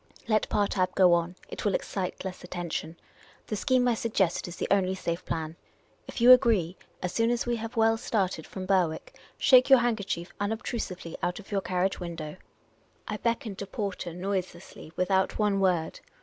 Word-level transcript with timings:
Let 0.27 0.49
Partab 0.49 0.95
go 0.95 1.13
on; 1.13 1.35
it 1.47 1.63
will 1.63 1.75
excite 1.75 2.25
le.ss 2.25 2.43
attention. 2.43 2.97
The 3.45 3.55
.scheme 3.55 3.87
I 3.87 3.93
suggest 3.93 4.47
is 4.47 4.55
the 4.55 4.67
only 4.71 4.95
safe 4.95 5.23
plan. 5.25 5.57
If 6.07 6.19
you 6.19 6.31
agree, 6.31 6.75
as 7.03 7.13
soon 7.13 7.29
as 7.29 7.45
we 7.45 7.57
have 7.57 7.75
well 7.77 7.97
started 7.97 8.47
from 8.47 8.65
Berwick, 8.65 9.15
shake 9.37 9.69
your 9.69 9.77
handkerchief 9.77 10.33
unobtrusively 10.39 11.17
out 11.21 11.37
of 11.39 11.51
your 11.51 11.61
carriage 11.61 11.99
window." 11.99 12.33
3o6 12.33 12.33
Miss 12.33 12.37
Caylcy's 13.09 13.15
Adventures 13.17 13.19
I 13.19 13.25
beckoned 13.29 13.61
a 13.61 13.67
porter 13.67 14.13
noiselessly 14.15 14.93
without 14.97 15.37
one 15.37 15.59
word. 15.59 15.99